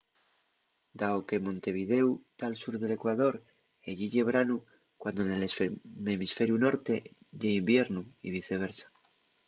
dao 1.01 1.19
que 1.27 1.43
montevidéu 1.47 2.07
tá 2.37 2.43
al 2.47 2.59
sur 2.61 2.73
del 2.79 2.95
ecuador 2.97 3.35
ellí 3.89 4.07
ye 4.13 4.27
branu 4.29 4.57
cuando 5.01 5.21
nel 5.27 5.43
hemisferiu 6.13 6.57
norte 6.65 6.93
ye 7.41 7.49
iviernu 7.61 8.01
y 8.27 8.29
viceversa 8.37 8.85